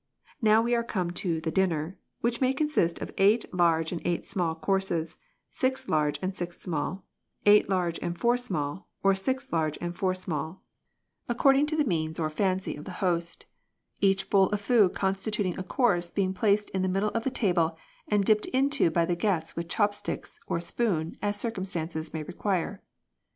Now 0.41 0.63
we 0.63 0.75
come 0.87 1.11
to 1.11 1.39
the 1.41 1.51
dinner, 1.51 1.95
which 2.21 2.41
may 2.41 2.53
consist 2.53 2.97
of 3.01 3.13
eight 3.19 3.45
large 3.53 3.91
and 3.91 4.01
eight 4.03 4.25
small 4.25 4.55
courses, 4.55 5.15
six 5.51 5.87
large 5.87 6.17
and 6.23 6.35
six 6.35 6.57
small, 6.59 7.05
eight 7.45 7.69
large 7.69 7.99
and 8.01 8.17
four 8.17 8.35
small, 8.35 8.89
or 9.03 9.13
six 9.13 9.53
large 9.53 9.77
and 9.79 9.95
four 9.95 10.15
small, 10.15 10.63
according 11.29 11.67
to 11.67 11.75
the 11.75 11.83
A 11.83 11.83
DINNER 11.83 12.13
PARTY. 12.13 12.19
155 12.19 12.19
means 12.19 12.19
or 12.19 12.29
fancy 12.31 12.75
of 12.75 12.85
the 12.85 13.05
host, 13.05 13.45
each 14.01 14.27
bowl 14.31 14.49
of 14.49 14.59
food 14.59 14.95
constituting 14.95 15.55
a 15.59 15.63
course 15.63 16.09
being 16.09 16.33
placed 16.33 16.71
in 16.71 16.81
the 16.81 16.89
middle 16.89 17.09
of 17.11 17.23
the 17.23 17.29
table 17.29 17.77
and 18.07 18.25
dipped 18.25 18.47
into 18.47 18.89
by 18.89 19.05
the 19.05 19.15
guests 19.15 19.55
with 19.55 19.69
chop 19.69 19.93
sticks 19.93 20.39
or 20.47 20.59
spoon 20.59 21.15
as 21.21 21.39
circumstances 21.39 22.11
may 22.11 22.23
require. 22.23 22.81